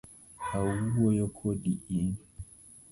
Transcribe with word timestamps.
Awuoyo 0.57 1.25
kodi 1.37 1.71
in. 1.99 2.09